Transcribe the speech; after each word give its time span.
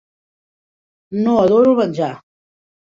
No 1.27 1.37
adoro 1.43 1.71
el 1.77 1.79
menjar! 1.85 2.13